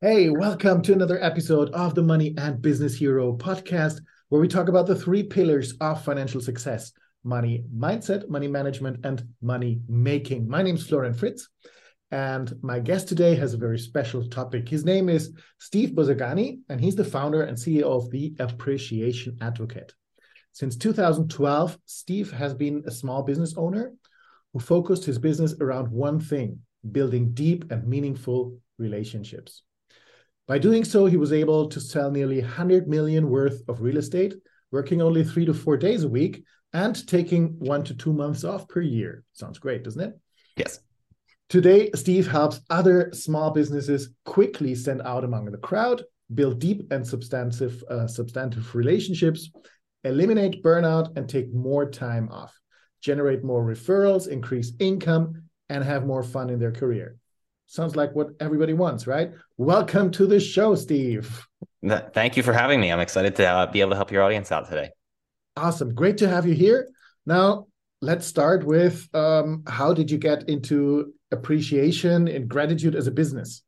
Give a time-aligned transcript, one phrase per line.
[0.00, 4.68] Hey, welcome to another episode of the Money and Business Hero podcast, where we talk
[4.68, 6.92] about the three pillars of financial success
[7.24, 10.48] money mindset, money management, and money making.
[10.48, 11.48] My name is Florian Fritz,
[12.12, 14.68] and my guest today has a very special topic.
[14.68, 19.94] His name is Steve Buzogany, and he's the founder and CEO of the Appreciation Advocate.
[20.52, 23.94] Since 2012, Steve has been a small business owner
[24.52, 26.60] who focused his business around one thing
[26.92, 29.64] building deep and meaningful relationships.
[30.48, 34.34] By doing so, he was able to sell nearly 100 million worth of real estate,
[34.72, 38.66] working only three to four days a week and taking one to two months off
[38.66, 39.24] per year.
[39.34, 40.18] Sounds great, doesn't it?
[40.56, 40.80] Yes.
[41.50, 46.02] Today, Steve helps other small businesses quickly stand out among the crowd,
[46.34, 49.50] build deep and substantive, uh, substantive relationships,
[50.02, 52.58] eliminate burnout, and take more time off,
[53.02, 57.18] generate more referrals, increase income, and have more fun in their career
[57.68, 59.32] sounds like what everybody wants, right?
[59.58, 61.46] Welcome to the show, Steve.
[62.12, 62.90] Thank you for having me.
[62.90, 64.90] I'm excited to uh, be able to help your audience out today.
[65.56, 65.94] Awesome.
[65.94, 66.88] Great to have you here.
[67.26, 67.66] Now,
[68.00, 73.62] let's start with um, how did you get into appreciation and gratitude as a business?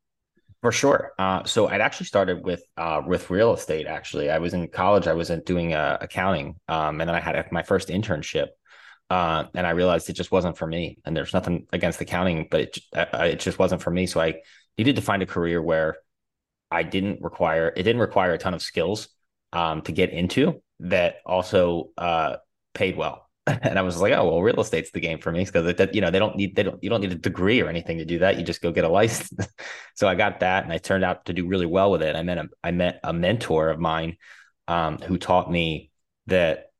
[0.61, 1.11] For sure.
[1.17, 3.87] Uh, so I'd actually started with uh, with real estate.
[3.87, 5.07] Actually, I was in college.
[5.07, 8.47] I was doing uh, accounting, um, and then I had my first internship
[9.11, 10.97] uh, and I realized it just wasn't for me.
[11.03, 14.07] And there's nothing against accounting, but it uh, uh, it just wasn't for me.
[14.07, 14.35] So I
[14.77, 15.97] needed to find a career where
[16.71, 19.09] I didn't require it didn't require a ton of skills
[19.51, 22.37] um, to get into that also uh,
[22.73, 23.27] paid well.
[23.47, 26.09] and I was like, oh well, real estate's the game for me because you know
[26.09, 28.37] they don't need they don't you don't need a degree or anything to do that.
[28.37, 29.45] You just go get a license.
[29.93, 32.15] so I got that, and I turned out to do really well with it.
[32.15, 34.15] I met a I met a mentor of mine
[34.69, 35.91] um, who taught me
[36.27, 36.70] that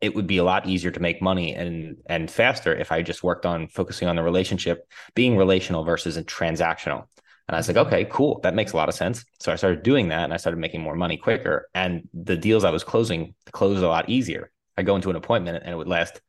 [0.00, 3.22] it would be a lot easier to make money and and faster if I just
[3.22, 7.06] worked on focusing on the relationship, being relational versus transactional.
[7.48, 8.40] And I was like, okay, cool.
[8.42, 9.24] That makes a lot of sense.
[9.38, 11.68] So I started doing that and I started making more money quicker.
[11.74, 14.50] And the deals I was closing closed a lot easier.
[14.76, 16.20] I go into an appointment and it would last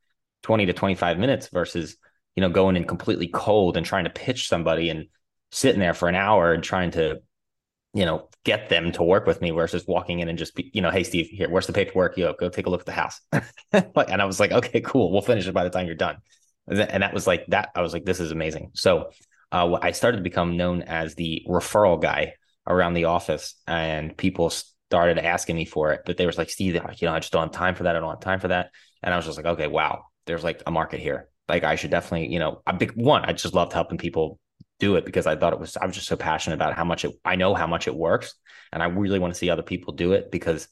[0.43, 1.97] 20 to 25 minutes versus,
[2.35, 5.07] you know, going in completely cold and trying to pitch somebody and
[5.51, 7.19] sitting there for an hour and trying to
[7.97, 10.81] you know, get them to work with me versus walking in and just be, you
[10.81, 12.17] know, hey Steve, here, where's the paperwork?
[12.17, 13.19] You go take a look at the house.
[13.73, 15.11] and I was like, okay, cool.
[15.11, 16.15] We'll finish it by the time you're done.
[16.65, 17.71] And that was like that.
[17.75, 18.71] I was like, this is amazing.
[18.73, 19.09] So
[19.51, 24.49] uh, I started to become known as the referral guy around the office, and people
[24.49, 26.01] started asking me for it.
[26.05, 27.95] But they was like, Steve, you know, I just don't have time for that.
[27.95, 28.71] I don't have time for that.
[29.03, 31.27] And I was just like, okay, wow, there's like a market here.
[31.49, 33.25] Like I should definitely, you know, a big one.
[33.25, 34.39] I just loved helping people
[34.79, 37.05] do it because I thought it was I was just so passionate about how much
[37.05, 38.35] it I know how much it works
[38.71, 40.67] and I really want to see other people do it because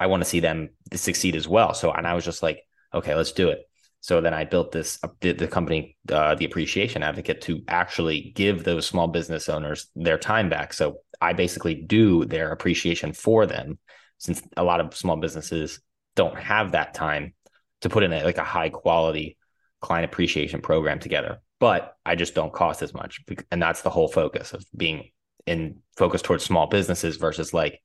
[0.00, 1.74] I want to see them succeed as well.
[1.74, 2.62] So and I was just like,
[2.94, 3.68] okay, let's do it.
[4.00, 8.64] So then I built this uh, the, company uh, the appreciation advocate to actually give
[8.64, 10.72] those small business owners their time back.
[10.72, 13.78] So I basically do their appreciation for them
[14.18, 15.80] since a lot of small businesses
[16.16, 17.34] don't have that time
[17.82, 19.36] to put in a, like a high quality
[19.80, 23.20] client appreciation program together but I just don't cost as much.
[23.52, 25.10] And that's the whole focus of being
[25.46, 27.80] in focus towards small businesses versus like,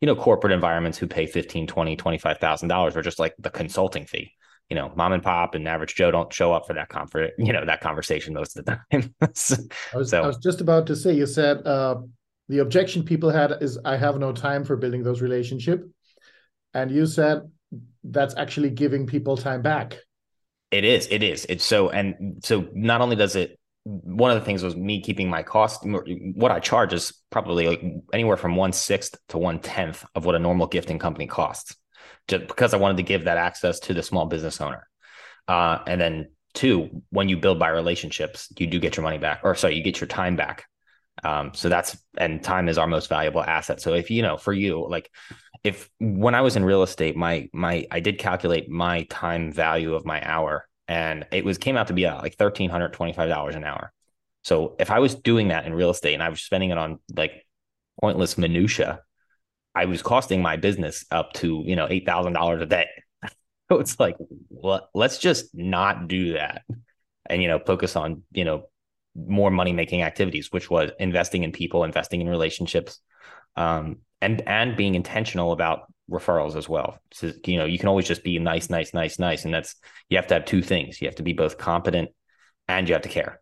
[0.00, 4.32] you know, corporate environments who pay 15, 20, $25,000 or just like the consulting fee.
[4.68, 7.52] You know, mom and pop and average Joe don't show up for that confer- you
[7.52, 9.14] know, that conversation most of the time.
[9.34, 9.54] so,
[9.94, 12.00] I, was, I was just about to say, you said uh,
[12.48, 15.84] the objection people had is I have no time for building those relationships.
[16.74, 17.48] And you said
[18.02, 19.98] that's actually giving people time back.
[20.70, 21.08] It is.
[21.10, 21.46] It is.
[21.48, 25.28] It's so, and so not only does it, one of the things was me keeping
[25.28, 25.82] my cost.
[25.84, 27.82] What I charge is probably like
[28.12, 31.74] anywhere from one sixth to one tenth of what a normal gifting company costs,
[32.28, 34.86] just because I wanted to give that access to the small business owner.
[35.48, 39.40] Uh, and then two, when you build by relationships, you do get your money back,
[39.42, 40.66] or sorry, you get your time back.
[41.24, 43.80] Um, so that's and time is our most valuable asset.
[43.80, 45.10] So if you know, for you, like
[45.64, 49.94] if when I was in real estate, my my I did calculate my time value
[49.94, 53.12] of my hour, and it was came out to be uh, like thirteen hundred twenty
[53.12, 53.92] five dollars an hour.
[54.42, 56.98] So if I was doing that in real estate and I was spending it on
[57.14, 57.46] like
[58.00, 59.00] pointless minutia,
[59.74, 62.86] I was costing my business up to you know eight thousand dollars a day.
[63.70, 64.16] so it's like,
[64.48, 66.62] well, let's just not do that,
[67.26, 68.64] and you know focus on you know
[69.14, 73.00] more money making activities, which was investing in people, investing in relationships,
[73.56, 76.98] um, and and being intentional about referrals as well.
[77.12, 79.76] So you know, you can always just be nice, nice, nice, nice, and that's
[80.08, 81.00] you have to have two things.
[81.00, 82.10] You have to be both competent
[82.68, 83.40] and you have to care.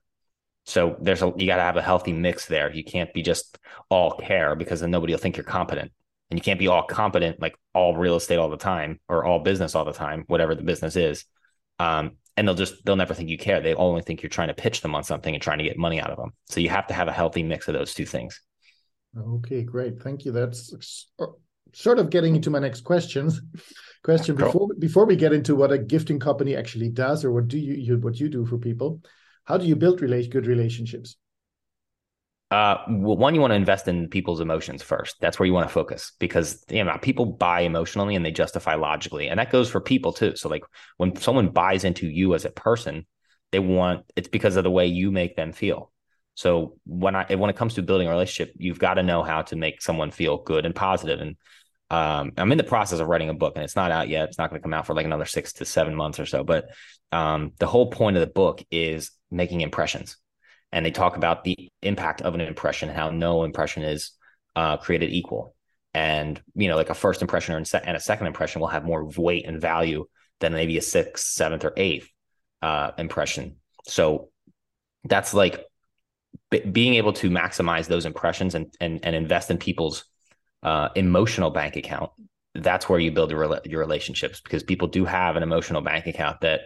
[0.67, 2.73] So there's a you got to have a healthy mix there.
[2.73, 5.93] You can't be just all care because then nobody will think you're competent.
[6.31, 9.39] And you can't be all competent like all real estate all the time or all
[9.39, 11.25] business all the time, whatever the business is.
[11.79, 13.61] Um, and they'll just they'll never think you care.
[13.61, 16.01] They only think you're trying to pitch them on something and trying to get money
[16.01, 16.33] out of them.
[16.49, 18.41] So you have to have a healthy mix of those two things.
[19.17, 20.01] Okay, great.
[20.01, 20.31] Thank you.
[20.31, 21.27] That's uh,
[21.75, 23.41] sort of getting into my next questions.
[24.05, 24.47] Question cool.
[24.47, 27.75] before before we get into what a gifting company actually does or what do you,
[27.75, 29.03] you what you do for people,
[29.45, 31.17] how do you build relate good relationships?
[32.51, 35.17] Uh, one, you want to invest in people's emotions first.
[35.21, 38.75] That's where you want to focus because you know people buy emotionally and they justify
[38.75, 40.35] logically, and that goes for people too.
[40.35, 40.65] So, like
[40.97, 43.07] when someone buys into you as a person,
[43.53, 45.93] they want it's because of the way you make them feel.
[46.39, 49.43] So when I when it comes to building a relationship, you've got to know how
[49.43, 51.21] to make someone feel good and positive.
[51.21, 51.37] And
[51.91, 54.29] um, I'm in the process of writing a book, and it's not out yet.
[54.29, 56.45] It's not going to come out for like another six to seven months or so.
[56.45, 56.69] But
[57.11, 60.17] um, the whole point of the book is making impressions,
[60.73, 64.13] and they talk about the impact of an impression, how no impression is
[64.57, 65.55] uh, created equal.
[65.95, 69.05] And you know, like a first impression or and a second impression will have more
[69.17, 70.07] weight and value
[70.41, 72.09] than maybe a sixth, seventh, or eighth
[72.63, 73.57] uh, impression.
[73.87, 74.29] So
[75.05, 75.65] that's like
[76.51, 80.05] b- being able to maximize those impressions and and, and invest in people's
[80.63, 82.11] uh, emotional bank account.
[82.55, 86.41] That's where you build your your relationships because people do have an emotional bank account
[86.43, 86.61] that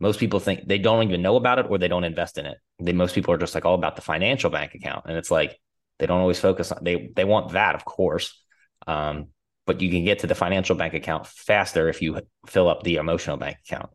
[0.00, 2.58] most people think they don't even know about it or they don't invest in it.
[2.80, 5.58] They most people are just like all about the financial bank account, and it's like
[5.98, 8.42] they don't always focus on they they want that, of course,
[8.86, 9.28] um,
[9.66, 12.96] but you can get to the financial bank account faster if you fill up the
[12.96, 13.90] emotional bank account.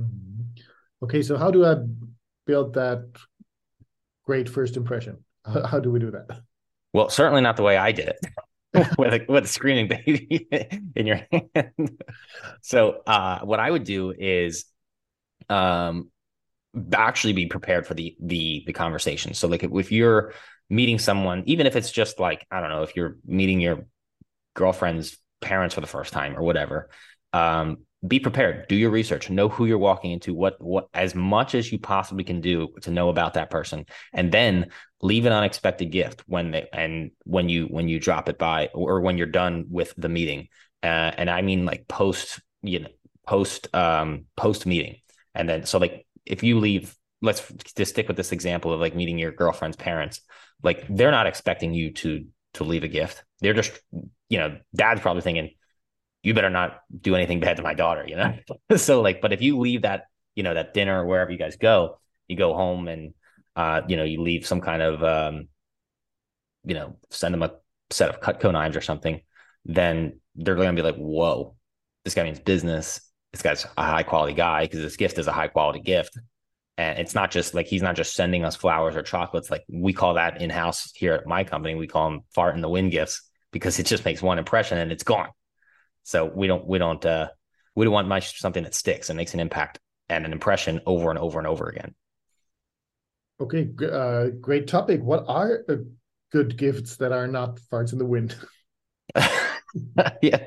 [0.00, 0.62] Mm-hmm.
[1.02, 1.76] Okay, so how do I
[2.46, 3.04] build that
[4.24, 5.24] great first impression?
[5.44, 6.40] How do we do that?
[6.94, 8.16] Well, certainly not the way I did it.
[8.98, 10.48] with a with a screaming baby
[10.96, 12.02] in your hand.
[12.60, 14.64] so uh, what I would do is
[15.48, 16.10] um
[16.92, 19.34] actually be prepared for the the the conversation.
[19.34, 20.34] So like if you're
[20.70, 23.86] meeting someone, even if it's just like, I don't know, if you're meeting your
[24.54, 26.90] girlfriend's parents for the first time or whatever,
[27.32, 28.68] um, be prepared.
[28.68, 29.30] Do your research.
[29.30, 32.90] Know who you're walking into what what as much as you possibly can do to
[32.90, 34.70] know about that person and then
[35.00, 39.00] leave an unexpected gift when they and when you when you drop it by or
[39.00, 40.48] when you're done with the meeting.
[40.82, 42.88] Uh, and i mean like post you know
[43.26, 44.96] post um post meeting
[45.34, 48.94] and then so like if you leave let's just stick with this example of like
[48.94, 50.20] meeting your girlfriend's parents
[50.62, 53.80] like they're not expecting you to to leave a gift they're just
[54.28, 55.50] you know dad's probably thinking
[56.24, 58.34] you better not do anything bad to my daughter, you know?
[58.76, 61.56] so like, but if you leave that, you know, that dinner or wherever you guys
[61.56, 63.12] go, you go home and,
[63.54, 65.48] uh, you know, you leave some kind of, um,
[66.64, 67.52] you know, send them a
[67.90, 69.20] set of Cutco knives or something,
[69.66, 71.54] then they're going to be like, whoa,
[72.04, 73.02] this guy means business.
[73.34, 76.16] This guy's a high quality guy because this gift is a high quality gift.
[76.78, 79.50] And it's not just like he's not just sending us flowers or chocolates.
[79.50, 82.60] Like we call that in house here at my company, we call them fart in
[82.60, 85.30] the wind gifts because it just makes one impression and it's gone.
[86.04, 87.30] So we don't we don't uh,
[87.74, 91.10] we don't want much something that sticks and makes an impact and an impression over
[91.10, 91.92] and over and over again.
[93.40, 95.02] Okay, uh, great topic.
[95.02, 95.74] What are uh,
[96.30, 98.36] good gifts that are not farts in the wind?
[100.22, 100.38] yeah.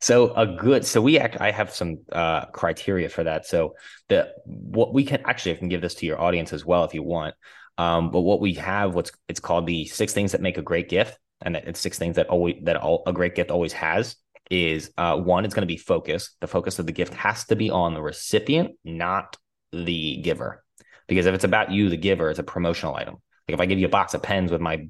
[0.00, 3.46] So a good so we act I have some uh criteria for that.
[3.46, 3.74] So
[4.08, 6.94] the what we can actually I can give this to your audience as well if
[6.94, 7.34] you want.
[7.78, 10.88] Um, but what we have what's it's called the six things that make a great
[10.88, 14.16] gift and it's six things that always that all a great gift always has
[14.50, 16.30] is uh, one, it's going to be focus.
[16.40, 19.36] The focus of the gift has to be on the recipient, not
[19.72, 20.64] the giver.
[21.06, 23.14] Because if it's about you, the giver, it's a promotional item.
[23.48, 24.88] Like if I give you a box of pens with my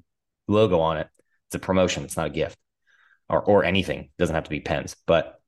[0.49, 1.09] logo on it,
[1.49, 2.05] it's a promotion.
[2.05, 2.57] It's not a gift
[3.31, 4.01] or, or anything.
[4.01, 4.97] It doesn't have to be pens.
[5.07, 5.41] But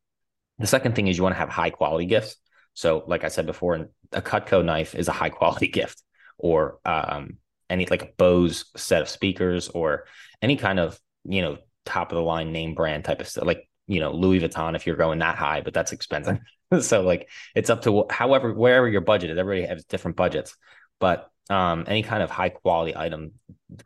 [0.59, 2.37] the second thing is you want to have high quality gifts.
[2.75, 6.03] So, like I said before, a Cutco knife is a high quality gift,
[6.39, 10.07] or um, any like a Bose set of speakers, or
[10.41, 13.45] any kind of you know top of the line name brand type of stuff.
[13.45, 16.39] Like you know Louis Vuitton if you're going that high, but that's expensive.
[16.81, 19.39] so like it's up to however wherever your budget is.
[19.39, 20.57] Everybody has different budgets,
[20.99, 23.33] but um, any kind of high quality item.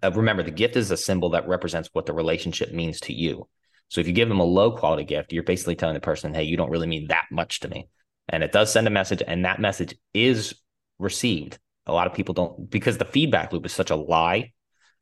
[0.02, 3.48] Uh, remember, the gift is a symbol that represents what the relationship means to you.
[3.88, 6.44] So if you give them a low quality gift, you're basically telling the person, "Hey,
[6.44, 7.88] you don't really mean that much to me,"
[8.28, 10.54] and it does send a message, and that message is
[10.98, 11.58] received.
[11.86, 14.52] A lot of people don't because the feedback loop is such a lie.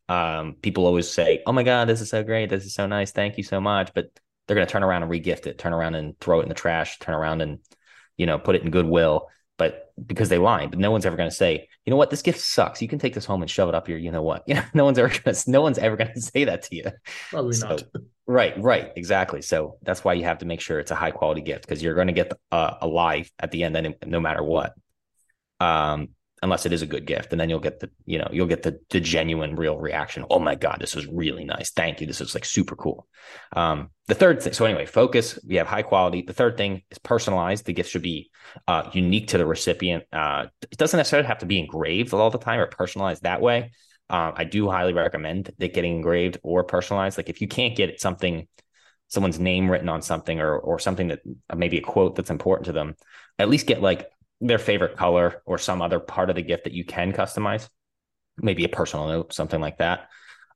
[0.08, 2.50] Um, people always say, "Oh my God, this is so great!
[2.50, 3.12] This is so nice!
[3.12, 4.06] Thank you so much," but
[4.46, 6.54] they're going to turn around and regift it, turn around and throw it in the
[6.54, 7.58] trash, turn around and,
[8.16, 9.28] you know, put it in goodwill.
[9.56, 12.22] But because they lied, but no one's ever going to say, you know what, this
[12.22, 12.82] gift sucks.
[12.82, 14.42] You can take this home and shove it up your, you know what?
[14.46, 16.76] You know, no one's ever going to, no one's ever going to say that to
[16.76, 16.84] you.
[17.30, 17.82] Probably so, not.
[18.26, 19.42] Right, right, exactly.
[19.42, 21.94] So that's why you have to make sure it's a high quality gift because you're
[21.94, 24.74] going to get uh, a life at the end, no matter what.
[25.60, 26.08] Um,
[26.44, 28.62] unless it is a good gift and then you'll get the you know you'll get
[28.62, 32.20] the the genuine real reaction oh my god this is really nice thank you this
[32.20, 33.08] is like super cool
[33.56, 36.98] um the third thing so anyway focus we have high quality the third thing is
[36.98, 38.30] personalized the gift should be
[38.68, 42.38] uh unique to the recipient uh it doesn't necessarily have to be engraved all the
[42.38, 43.72] time or personalized that way
[44.10, 47.16] uh, I do highly recommend that getting engraved or personalized.
[47.16, 48.46] Like if you can't get something,
[49.08, 51.20] someone's name written on something or or something that
[51.50, 52.96] uh, maybe a quote that's important to them,
[53.38, 56.74] at least get like their favorite color or some other part of the gift that
[56.74, 57.68] you can customize,
[58.36, 60.08] maybe a personal note, something like that.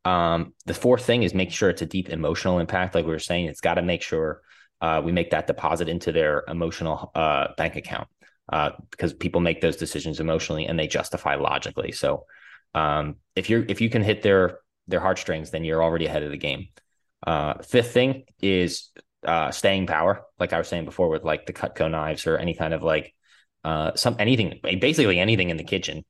[0.05, 2.95] Um, the fourth thing is make sure it's a deep emotional impact.
[2.95, 4.43] Like we were saying, it's got to make sure
[4.81, 8.09] uh, we make that deposit into their emotional uh, bank account
[8.53, 11.93] uh, because people make those decisions emotionally and they justify logically.
[11.93, 12.27] So
[12.75, 16.31] um, if you're if you can hit their their heartstrings, then you're already ahead of
[16.31, 16.69] the game.
[17.27, 18.91] Uh, fifth thing is
[19.25, 22.55] uh, staying power, like I was saying before, with like the Cutco knives or any
[22.55, 23.15] kind of like
[23.65, 26.05] uh, some anything, basically anything in the kitchen.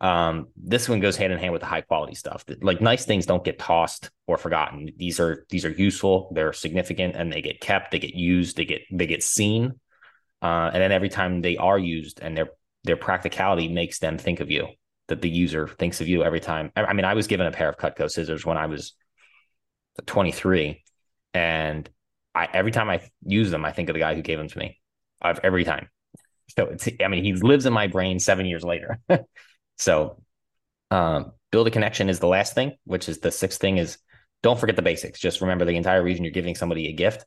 [0.00, 2.44] Um, this one goes hand in hand with the high quality stuff.
[2.60, 4.90] Like nice things don't get tossed or forgotten.
[4.96, 8.64] These are these are useful, they're significant, and they get kept, they get used, they
[8.64, 9.78] get they get seen.
[10.40, 12.48] Uh, and then every time they are used and their
[12.84, 14.66] their practicality makes them think of you,
[15.12, 16.72] that the user thinks of you every time.
[16.74, 18.94] I mean, I was given a pair of Cutco scissors when I was
[20.06, 20.82] 23,
[21.34, 21.88] and
[22.34, 24.58] I every time I use them, I think of the guy who gave them to
[24.58, 24.80] me.
[25.22, 25.88] Every time.
[26.56, 28.98] So it's I mean, he lives in my brain seven years later.
[29.78, 30.22] So,
[30.92, 33.98] um, build a connection is the last thing, which is the sixth thing is
[34.42, 35.18] don't forget the basics.
[35.18, 37.24] Just remember the entire reason you're giving somebody a gift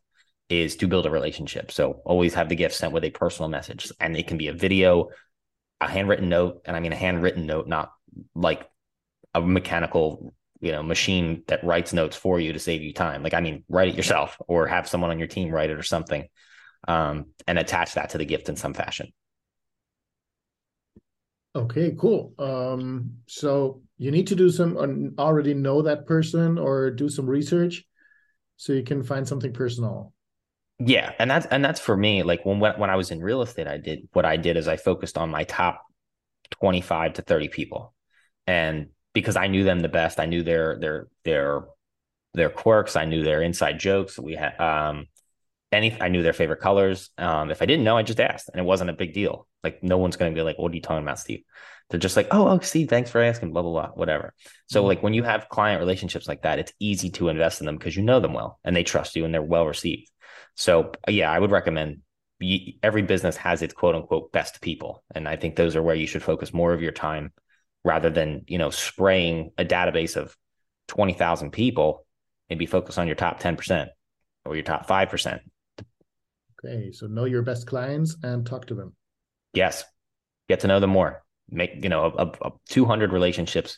[0.47, 1.71] is to build a relationship.
[1.71, 4.53] So always have the gift sent with a personal message, and it can be a
[4.53, 5.09] video,
[5.81, 7.91] a handwritten note, and I mean a handwritten note, not
[8.33, 8.67] like
[9.33, 13.33] a mechanical you know machine that writes notes for you to save you time like
[13.33, 16.27] i mean write it yourself or have someone on your team write it or something
[16.87, 19.11] um, and attach that to the gift in some fashion
[21.55, 22.33] Okay, cool.
[22.37, 27.85] Um, so you need to do some already know that person or do some research
[28.57, 30.13] so you can find something personal.
[30.79, 32.23] Yeah, and that's and that's for me.
[32.23, 34.75] Like when when I was in real estate, I did what I did is I
[34.75, 35.81] focused on my top
[36.51, 37.93] twenty five to thirty people,
[38.45, 41.63] and because I knew them the best, I knew their their their
[42.33, 44.19] their quirks, I knew their inside jokes.
[44.19, 45.07] We had um,
[45.71, 47.09] any I knew their favorite colors.
[47.17, 49.47] Um, if I didn't know, I just asked, and it wasn't a big deal.
[49.63, 51.43] Like no one's going to be like, "What are you talking about, Steve?"
[51.89, 54.33] They're just like, "Oh, oh, Steve, thanks for asking." Blah blah blah, whatever.
[54.67, 54.87] So mm-hmm.
[54.87, 57.95] like when you have client relationships like that, it's easy to invest in them because
[57.95, 60.11] you know them well and they trust you and they're well received.
[60.55, 62.01] So yeah, I would recommend.
[62.83, 66.05] Every business has its quote unquote best people, and I think those are where you
[66.05, 67.31] should focus more of your time,
[67.83, 70.35] rather than you know spraying a database of
[70.87, 72.05] twenty thousand people.
[72.49, 73.89] Maybe focus on your top ten percent
[74.45, 75.41] or your top five percent
[76.65, 78.95] Okay, so know your best clients and talk to them.
[79.53, 79.83] Yes,
[80.49, 81.23] get to know them more.
[81.49, 83.77] Make you know a, a, 200 relationships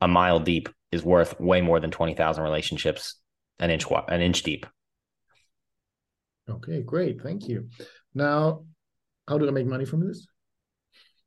[0.00, 3.16] a mile deep is worth way more than 20,000 relationships
[3.58, 4.66] an inch an inch deep.
[6.52, 7.22] Okay, great.
[7.22, 7.68] Thank you.
[8.14, 8.64] Now,
[9.28, 10.26] how do I make money from this?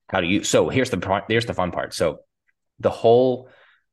[0.09, 0.43] How do you?
[0.43, 1.25] So here's the part.
[1.27, 1.93] Here's the fun part.
[1.93, 2.19] So
[2.79, 3.49] the whole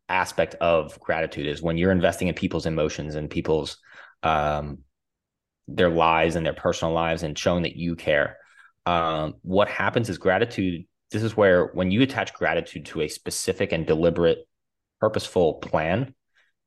[0.09, 3.79] aspect of gratitude is when you're investing in people's emotions and people's
[4.23, 4.79] um,
[5.69, 8.37] their lives and their personal lives and showing that you care.
[8.85, 10.85] Um, what happens is gratitude.
[11.11, 14.39] This is where when you attach gratitude to a specific and deliberate,
[15.01, 16.15] purposeful plan,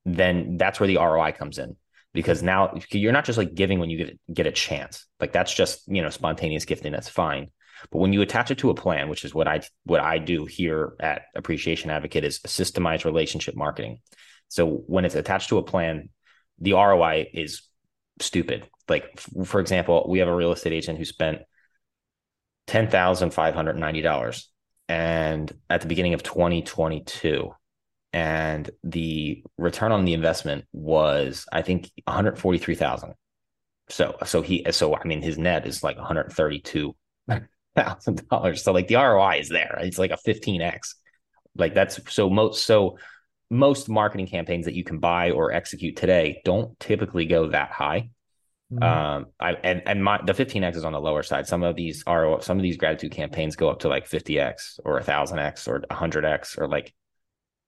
[0.06, 1.76] then that's where the ROI comes in.
[2.16, 5.06] Because now you're not just like giving when you get get a chance.
[5.20, 6.92] Like that's just you know spontaneous gifting.
[6.92, 7.52] That's fine.
[7.92, 10.46] But when you attach it to a plan, which is what I what I do
[10.46, 14.00] here at Appreciation Advocate, is systemized relationship marketing.
[14.48, 16.10] So when it's attached to a plan,
[16.60, 17.64] the ROI is
[18.20, 18.68] stupid.
[18.88, 21.42] Like for example, we have a real estate agent who spent
[22.66, 24.50] ten thousand five hundred ninety dollars,
[24.88, 27.54] and at the beginning of 2022,
[28.16, 33.14] and the return on the investment was I think one hundred forty three thousand.
[33.90, 36.96] So so he so I mean his net is like one hundred thirty two
[37.76, 38.64] thousand dollars.
[38.64, 39.78] So like the ROI is there.
[39.82, 40.96] It's like a fifteen x.
[41.58, 42.98] Like that's so most so
[43.50, 48.10] most marketing campaigns that you can buy or execute today don't typically go that high.
[48.72, 48.82] Mm-hmm.
[48.82, 51.48] Um, I and and my the 15x is on the lower side.
[51.48, 55.00] Some of these are some of these gratitude campaigns go up to like 50x or
[55.00, 56.94] a thousand x or 100x or like,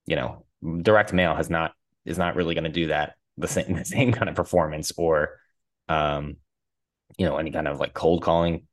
[0.08, 0.44] you know,
[0.82, 1.72] direct mail has not
[2.04, 5.38] is not really going to do that the same the same kind of performance or,
[5.88, 6.36] um,
[7.18, 8.66] you know, any kind of like cold calling.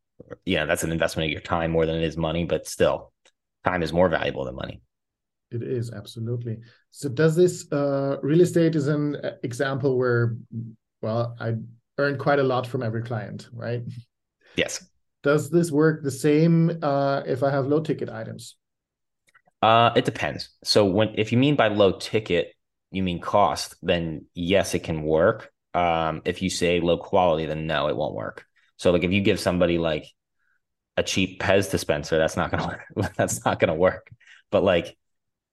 [0.46, 3.12] Yeah, that's an investment of your time more than it is money, but still,
[3.66, 4.82] time is more valuable than money.
[5.52, 6.60] It is absolutely.
[6.92, 10.38] So does this uh, real estate is an example where,
[11.02, 11.56] well, I
[11.98, 13.84] earn quite a lot from every client, right?
[14.56, 14.88] Yes.
[15.22, 18.56] Does this work the same uh, if I have low ticket items?
[19.62, 20.50] Uh, it depends.
[20.64, 22.54] So when if you mean by low ticket,
[22.92, 25.52] you mean cost, then yes, it can work.
[25.74, 28.46] Um, if you say low quality, then no, it won't work.
[28.78, 30.06] So like if you give somebody like
[30.98, 33.14] a cheap Pez dispenser, that's not gonna work.
[33.18, 34.10] that's not gonna work.
[34.52, 34.98] But like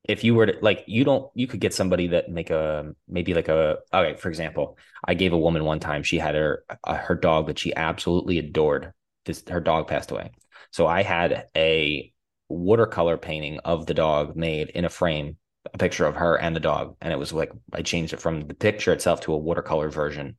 [0.04, 3.34] if you were to like you don't you could get somebody that make a maybe
[3.34, 6.94] like a okay for example i gave a woman one time she had her uh,
[6.94, 8.92] her dog that she absolutely adored
[9.26, 10.32] this her dog passed away
[10.72, 12.11] so i had a
[12.52, 15.36] watercolor painting of the dog made in a frame
[15.72, 16.96] a picture of her and the dog.
[17.00, 20.36] And it was like i changed it from the picture itself to a watercolor version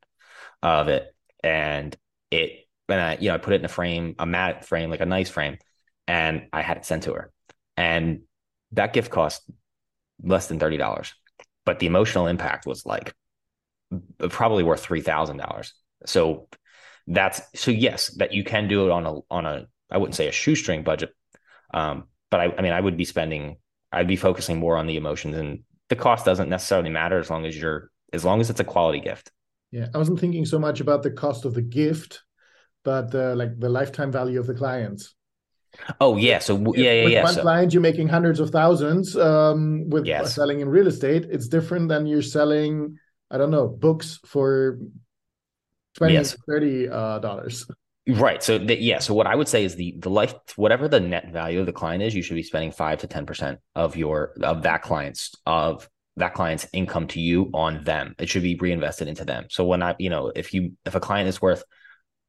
[0.62, 1.14] of it.
[1.44, 1.96] And
[2.32, 5.02] it and i you know i put it in a frame a matte frame like
[5.02, 5.58] a nice frame
[6.08, 7.32] and i had it sent to her.
[7.78, 8.22] And
[8.72, 9.44] that gift cost
[10.22, 11.14] less than $30
[11.66, 13.14] but the emotional impact was like
[14.20, 15.72] uh, probably worth $3000
[16.06, 16.48] so
[17.08, 20.28] that's so yes that you can do it on a on a i wouldn't say
[20.28, 21.14] a shoestring budget
[21.74, 23.58] um, but I, I mean i would be spending
[23.92, 27.46] i'd be focusing more on the emotions and the cost doesn't necessarily matter as long
[27.46, 29.32] as you're as long as it's a quality gift
[29.72, 32.24] yeah i wasn't thinking so much about the cost of the gift
[32.84, 35.16] but uh, like the lifetime value of the clients
[36.00, 37.24] Oh yeah, so yeah, yeah, with yeah.
[37.24, 39.18] One so, client, you're making hundreds of thousands.
[39.18, 40.36] Um, with Yes.
[40.36, 43.00] selling in real estate, it's different than you're selling.
[43.32, 44.78] I don't know books for
[45.96, 46.36] 20 Yes.
[46.48, 47.66] 30 uh, dollars.
[48.08, 48.42] Right.
[48.44, 49.00] So the, yeah.
[49.00, 51.74] So what I would say is the the life whatever the net value of the
[51.74, 55.36] client is, you should be spending five to ten percent of your of that client's
[55.46, 58.16] of that client's income to you on them.
[58.20, 59.46] It should be reinvested into them.
[59.50, 61.64] So when I you know if you if a client is worth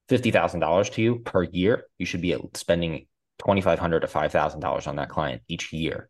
[0.08, 3.06] fifty thousand dollars to you per year, you should be spending
[3.38, 6.08] twenty five hundred to five thousand dollars on that client each year.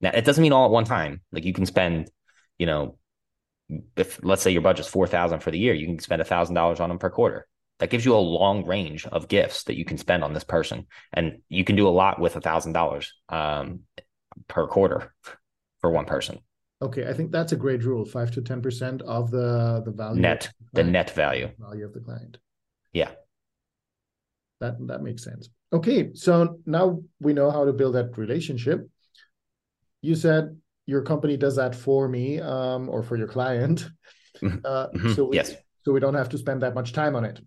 [0.00, 1.22] Now it doesn't mean all at one time.
[1.32, 2.10] Like you can spend,
[2.58, 2.98] you know,
[3.96, 6.54] if let's say your budget's four thousand for the year, you can spend a thousand
[6.54, 7.46] dollars on them per quarter.
[7.84, 10.86] That gives you a long range of gifts that you can spend on this person,
[11.12, 13.80] and you can do a lot with a thousand dollars um,
[14.48, 15.12] per quarter
[15.82, 16.38] for one person.
[16.80, 18.06] Okay, I think that's a great rule.
[18.06, 21.50] Five to ten percent of the the value Net, of the net value.
[21.58, 22.38] value of the client.
[22.94, 23.10] Yeah.
[24.60, 25.50] That that makes sense.
[25.70, 28.88] Okay, so now we know how to build that relationship.
[30.00, 33.90] You said your company does that for me, um, or for your client.
[34.40, 34.62] Mhm.
[34.64, 35.54] Uh, Mhm, So we, yes.
[35.84, 37.40] so we don't have to spend that much time on it.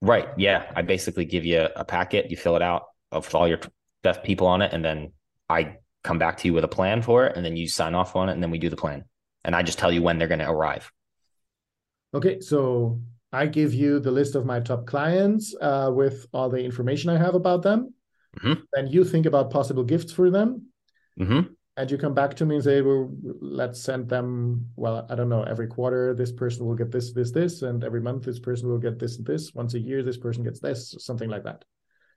[0.00, 0.28] Right.
[0.36, 0.70] Yeah.
[0.74, 3.60] I basically give you a packet, you fill it out of all your
[4.02, 5.12] best people on it, and then
[5.48, 8.16] I come back to you with a plan for it, and then you sign off
[8.16, 9.04] on it, and then we do the plan.
[9.44, 10.90] And I just tell you when they're going to arrive.
[12.14, 13.00] Okay, so
[13.32, 17.18] I give you the list of my top clients uh, with all the information I
[17.18, 17.94] have about them.
[18.38, 18.62] Mhm.
[18.72, 20.66] Then you think about possible gifts for them,
[21.18, 21.40] hmm
[21.80, 24.66] and you come back to me and say, "Well, let's send them.
[24.76, 25.42] Well, I don't know.
[25.42, 28.78] Every quarter, this person will get this, this, this, and every month, this person will
[28.78, 29.54] get this and this.
[29.54, 31.64] Once a year, this person gets this, something like that."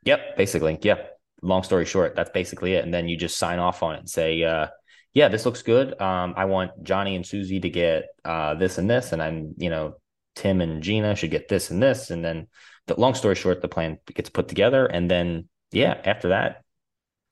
[0.04, 0.38] Yep.
[0.38, 0.78] Basically.
[0.82, 0.98] Yeah.
[1.42, 2.86] Long story short, that's basically it.
[2.86, 4.68] And then you just sign off on it and say, uh,
[5.14, 6.00] yeah, this looks good.
[6.02, 9.70] Um, I want Johnny and Susie to get uh, this and this, and I'm, you
[9.70, 9.96] know,
[10.36, 12.48] Tim and Gina should get this and this, and then
[12.88, 16.63] the long story short, the plan gets put together, and then yeah, after that,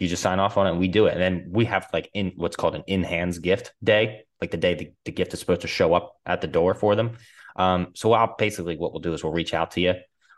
[0.01, 2.09] you just sign off on it, and we do it, and then we have like
[2.13, 5.39] in what's called an in hands gift day, like the day the, the gift is
[5.39, 7.17] supposed to show up at the door for them.
[7.55, 9.93] Um, so I'll basically what we'll do is we'll reach out to you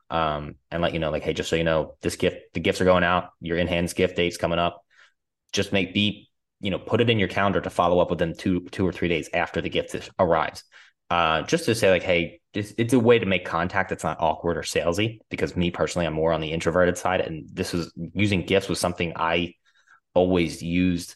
[0.10, 2.82] um, and let you know, like, hey, just so you know, this gift, the gifts
[2.82, 3.30] are going out.
[3.40, 4.84] Your in hands gift date's coming up.
[5.52, 8.62] Just make be, you know, put it in your calendar to follow up within two,
[8.72, 10.64] two or three days after the gift arrives.
[11.10, 14.18] Uh, just to say, like, hey, it's, it's a way to make contact that's not
[14.20, 15.20] awkward or salesy.
[15.30, 18.80] Because me personally, I'm more on the introverted side, and this was using gifts was
[18.80, 19.54] something I
[20.14, 21.16] always used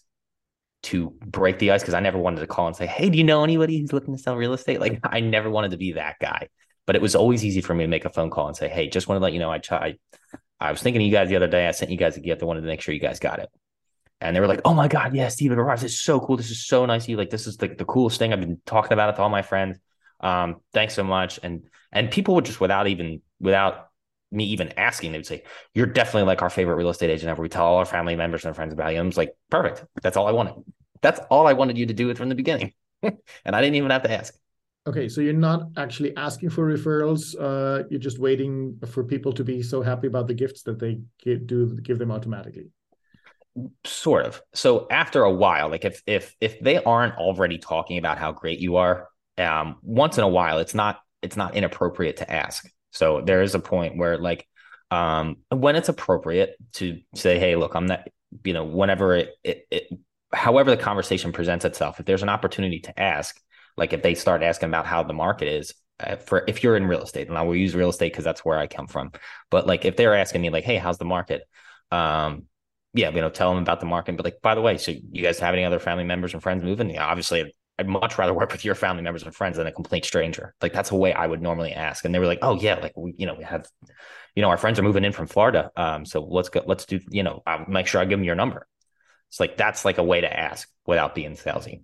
[0.84, 3.23] to break the ice because I never wanted to call and say, "Hey, do you
[3.23, 6.17] know anybody who's looking to sell real estate?" Like, I never wanted to be that
[6.19, 6.47] guy
[6.88, 8.89] but it was always easy for me to make a phone call and say, "Hey,
[8.89, 10.00] just want to let you know I tried.
[10.60, 11.67] I was thinking of you guys the other day.
[11.67, 12.41] I sent you guys a gift.
[12.41, 13.50] I wanted to make sure you guys got it."
[14.19, 15.84] And they were like, "Oh my god, yeah, Steven arrives.
[15.84, 16.38] It's so cool.
[16.38, 17.17] This is so nice you.
[17.17, 18.34] Like, this is the, the coolest thing.
[18.34, 19.80] I've been talking about it to all my friends.
[20.19, 23.89] Um, thanks so much." And and people would just without even without
[24.32, 27.41] me even asking, they would say, "You're definitely like our favorite real estate agent ever.
[27.41, 29.86] We tell all our family members and friends about you." And I was like, "Perfect.
[30.01, 30.56] That's all I wanted.
[31.01, 33.91] That's all I wanted you to do it from the beginning." and I didn't even
[33.91, 34.34] have to ask.
[34.88, 37.36] Okay, so you're not actually asking for referrals.
[37.38, 41.01] Uh, you're just waiting for people to be so happy about the gifts that they
[41.23, 42.69] do give them automatically.
[43.85, 44.41] Sort of.
[44.53, 48.59] So after a while like if if if they aren't already talking about how great
[48.59, 52.69] you are um once in a while it's not it's not inappropriate to ask.
[52.91, 54.47] So there is a point where like
[54.91, 58.07] um when it's appropriate to say hey look i'm not
[58.45, 59.83] you know whenever it, it, it
[60.33, 63.39] however the conversation presents itself if there's an opportunity to ask
[63.75, 66.87] like if they start asking about how the market is uh, for if you're in
[66.87, 69.11] real estate and i will use real estate because that's where i come from
[69.51, 71.43] but like if they're asking me like hey how's the market?
[71.91, 72.43] Um
[72.97, 74.17] yeah, you know, tell them about the market.
[74.17, 76.63] But like, by the way, so you guys have any other family members and friends
[76.63, 76.89] moving?
[76.89, 80.03] Yeah, obviously, I'd much rather work with your family members and friends than a complete
[80.03, 80.55] stranger.
[80.62, 82.05] Like that's a way I would normally ask.
[82.05, 83.67] And they were like, oh yeah, like we, you know, we have,
[84.36, 85.71] you know, our friends are moving in from Florida.
[85.77, 88.36] Um, so let's go, let's do, you know, I'll make sure I give them your
[88.36, 88.67] number.
[89.29, 91.83] It's like that's like a way to ask without being salesy.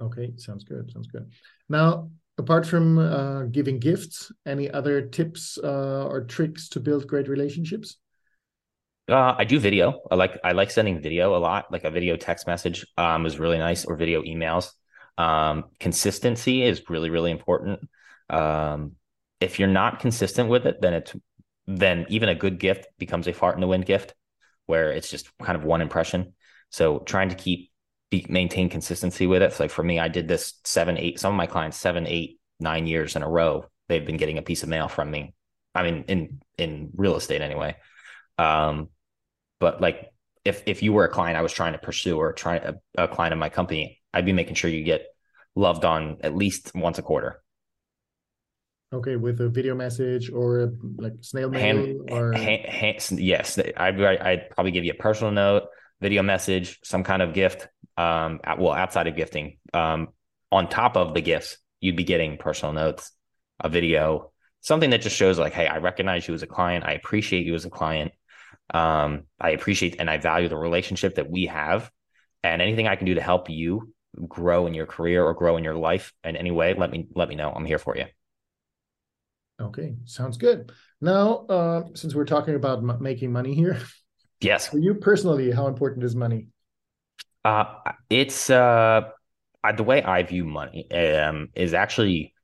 [0.00, 0.92] Okay, sounds good.
[0.92, 1.28] Sounds good.
[1.68, 7.28] Now, apart from uh, giving gifts, any other tips uh, or tricks to build great
[7.28, 7.96] relationships?
[9.08, 10.02] Uh, I do video.
[10.10, 11.72] I like I like sending video a lot.
[11.72, 14.70] Like a video text message um, is really nice, or video emails.
[15.16, 17.80] Um, consistency is really really important.
[18.28, 18.92] Um,
[19.40, 21.14] if you're not consistent with it, then it's
[21.66, 24.14] then even a good gift becomes a fart in the wind gift,
[24.66, 26.34] where it's just kind of one impression.
[26.70, 27.70] So trying to keep
[28.10, 29.52] be, maintain consistency with it.
[29.54, 31.18] So like for me, I did this seven, eight.
[31.18, 33.64] Some of my clients seven, eight, nine years in a row.
[33.88, 35.34] They've been getting a piece of mail from me.
[35.74, 37.76] I mean, in in real estate anyway.
[38.36, 38.90] Um,
[39.60, 40.10] but like
[40.44, 43.08] if if you were a client I was trying to pursue or trying a, a
[43.08, 45.06] client of my company, I'd be making sure you get
[45.54, 47.42] loved on at least once a quarter.
[48.92, 54.00] Okay, with a video message or like snail mail hand, or hand, hand, yes, I'd
[54.00, 55.64] I'd probably give you a personal note,
[56.00, 57.68] video message, some kind of gift.
[57.98, 60.08] Um, well, outside of gifting, um,
[60.52, 63.12] on top of the gifts, you'd be getting personal notes,
[63.60, 66.92] a video, something that just shows like, hey, I recognize you as a client, I
[66.92, 68.12] appreciate you as a client,
[68.72, 71.90] um, I appreciate and I value the relationship that we have.
[72.42, 73.92] And anything I can do to help you
[74.26, 77.28] grow in your career or grow in your life in any way, let me let
[77.28, 77.50] me know.
[77.50, 78.06] I'm here for you.
[79.60, 80.70] Okay, sounds good.
[81.00, 83.80] Now, uh, since we're talking about m- making money here,
[84.40, 86.48] yes, for you personally, how important is money?
[87.44, 87.74] Uh,
[88.08, 89.02] it's uh,
[89.76, 92.34] the way I view money um, is actually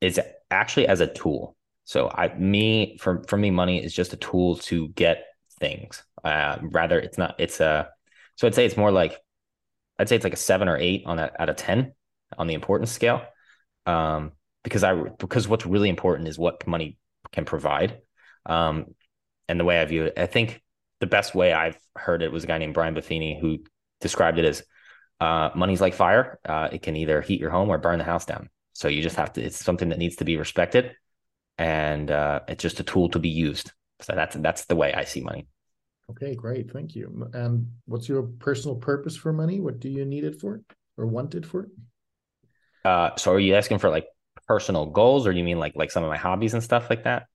[0.00, 0.20] is
[0.50, 1.56] actually as a tool.
[1.84, 5.24] So I me for for me, money is just a tool to get
[5.60, 6.02] things.
[6.22, 7.36] Uh, rather, it's not.
[7.38, 7.90] It's a.
[8.36, 9.18] So I'd say it's more like,
[9.98, 11.92] I'd say it's like a seven or eight on that out of ten
[12.36, 13.22] on the importance scale.
[13.86, 16.96] Um, because I because what's really important is what money
[17.32, 17.98] can provide.
[18.46, 18.94] Um,
[19.48, 20.62] and the way I view it, I think
[21.00, 23.58] the best way I've heard it was a guy named Brian Buffini who
[24.00, 24.62] described it as
[25.20, 26.38] uh, money's like fire.
[26.44, 28.48] Uh, it can either heat your home or burn the house down.
[28.72, 29.42] So you just have to.
[29.42, 30.96] It's something that needs to be respected,
[31.58, 33.72] and uh, it's just a tool to be used.
[34.00, 35.46] So that's that's the way I see money.
[36.10, 37.30] Okay, great, thank you.
[37.32, 39.60] And what's your personal purpose for money?
[39.60, 40.60] What do you need it for,
[40.96, 41.68] or want it for?
[42.84, 44.06] Uh, so are you asking for like
[44.46, 47.26] personal goals, or you mean like like some of my hobbies and stuff like that?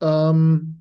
[0.00, 0.78] Um,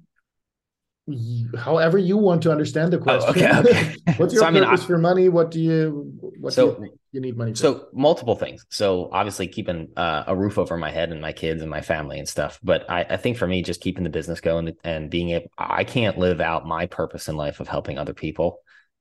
[1.58, 3.30] however you want to understand the question.
[3.30, 3.96] Oh, okay, okay.
[4.18, 5.30] What's your so, purpose I mean, I, for money?
[5.30, 7.56] What do you what so, do you, you, need money?
[7.56, 8.66] So multiple things.
[8.70, 12.20] So obviously keeping uh, a roof over my head and my kids and my family
[12.20, 12.60] and stuff.
[12.64, 15.84] But I, I think for me, just keeping the business going and being able, I
[15.84, 18.60] can't live out my purpose in life of helping other people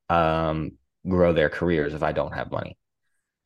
[0.09, 0.73] um,
[1.07, 2.77] grow their careers if I don't have money.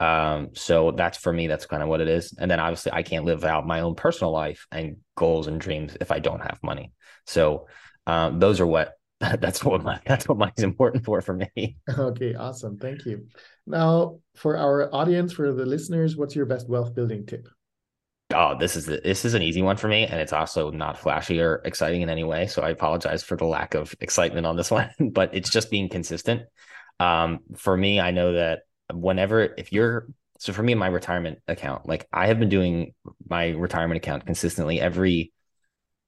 [0.01, 2.35] Um, so that's for me, that's kind of what it is.
[2.39, 5.97] And then obviously I can't live out my own personal life and goals and dreams
[6.01, 6.93] if I don't have money.
[7.27, 7.67] So
[8.07, 11.77] um, those are what that's what my that's what money's important for for me.
[11.89, 12.79] Okay, awesome.
[12.79, 13.27] Thank you.
[13.67, 17.49] Now, for our audience, for the listeners, what's your best wealth building tip?
[18.33, 20.99] Oh, this is the, this is an easy one for me, and it's also not
[20.99, 22.47] flashy or exciting in any way.
[22.47, 25.89] So I apologize for the lack of excitement on this one, but it's just being
[25.89, 26.43] consistent.
[27.01, 28.61] Um, for me, I know that
[28.93, 32.95] whenever if you're so for me, my retirement account, like I have been doing
[33.29, 35.33] my retirement account consistently every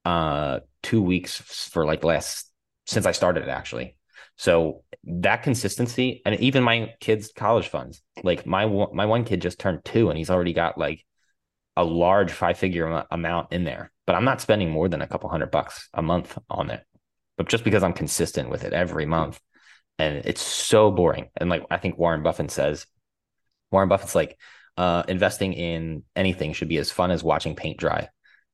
[0.05, 2.51] uh two weeks for like last
[2.87, 3.97] since I started it actually.
[4.37, 9.59] So that consistency, and even my kids' college funds, like my my one kid just
[9.59, 11.05] turned two, and he's already got like
[11.77, 13.93] a large five figure amount in there.
[14.07, 16.83] But I'm not spending more than a couple hundred bucks a month on it.
[17.37, 19.41] But just because I'm consistent with it every month,
[19.99, 21.29] and it's so boring.
[21.37, 22.87] And like I think Warren Buffett says,
[23.71, 24.39] Warren Buffett's like,
[24.77, 28.09] uh, investing in anything should be as fun as watching paint dry.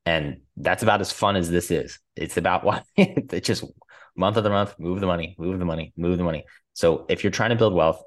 [0.05, 1.99] And that's about as fun as this is.
[2.15, 3.63] It's about what it just
[4.19, 6.45] month of the month, move the money, move the money, move the money.
[6.73, 8.03] So if you're trying to build wealth,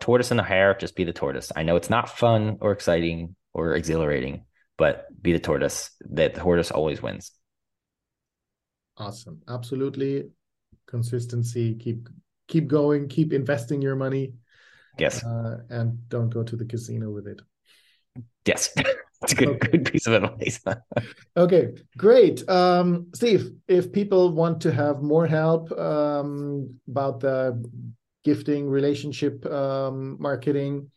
[0.00, 1.52] tortoise in the hare, just be the tortoise.
[1.54, 4.44] I know it's not fun or exciting or exhilarating,
[4.76, 5.90] but be the tortoise.
[6.10, 7.30] That the tortoise always wins.
[8.96, 9.40] Awesome.
[9.48, 10.30] Absolutely.
[10.86, 11.76] Consistency.
[11.76, 12.08] Keep
[12.48, 13.08] keep going.
[13.08, 14.34] Keep investing your money.
[14.98, 15.24] Yes.
[15.24, 17.40] Uh, and don't go to the casino with it.
[18.44, 18.74] Yes.
[19.30, 19.68] It's a good, okay.
[19.68, 20.60] good piece of advice.
[21.36, 22.48] okay, great.
[22.48, 27.62] Um, Steve, if people want to have more help um, about the
[28.24, 30.90] gifting, relationship um, marketing,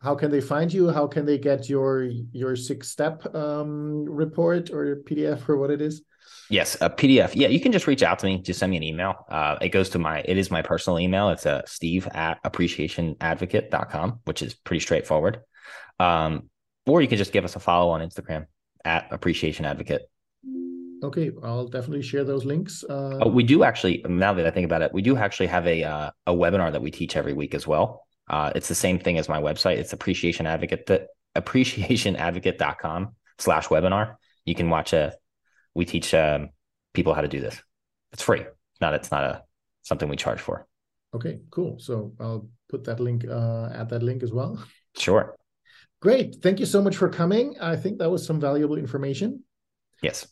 [0.00, 0.90] how can they find you?
[0.90, 5.80] How can they get your your six step um, report or PDF or what it
[5.80, 6.02] is?
[6.50, 7.32] Yes, a PDF.
[7.34, 8.38] Yeah, you can just reach out to me.
[8.38, 9.24] Just send me an email.
[9.30, 11.30] Uh, it goes to my, it is my personal email.
[11.30, 15.40] It's a uh, steve at appreciationadvocate.com, which is pretty straightforward.
[15.98, 16.50] Um,
[16.86, 18.46] or you can just give us a follow on Instagram
[18.84, 20.02] at appreciation advocate.
[21.02, 22.82] Okay, I'll definitely share those links.
[22.82, 24.02] Uh, oh, we do actually.
[24.08, 26.80] Now that I think about it, we do actually have a uh, a webinar that
[26.80, 28.06] we teach every week as well.
[28.28, 29.76] Uh, it's the same thing as my website.
[29.76, 34.16] It's appreciation advocate that appreciationadvocate.com slash webinar.
[34.46, 35.14] You can watch a.
[35.74, 36.50] We teach um,
[36.94, 37.60] people how to do this.
[38.12, 38.44] It's free.
[38.80, 38.94] Not.
[38.94, 39.42] It's not a
[39.82, 40.66] something we charge for.
[41.14, 41.78] Okay, cool.
[41.78, 43.26] So I'll put that link.
[43.28, 44.64] Uh, add that link as well.
[44.96, 45.36] Sure.
[46.04, 46.36] Great.
[46.42, 47.56] Thank you so much for coming.
[47.58, 49.42] I think that was some valuable information.
[50.02, 50.26] Yes.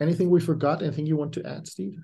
[0.00, 0.82] Anything we forgot?
[0.82, 1.98] Anything you want to add, Steve?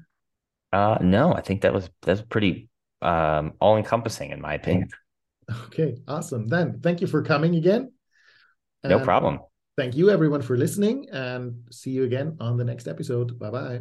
[0.74, 2.68] Uh, no, I think that was that's pretty
[3.00, 4.90] um, all encompassing in my opinion.
[5.66, 6.48] Okay, awesome.
[6.48, 7.92] Then thank you for coming again.
[8.82, 9.40] No problem.
[9.76, 13.38] Thank you everyone for listening and see you again on the next episode.
[13.38, 13.80] Bye bye.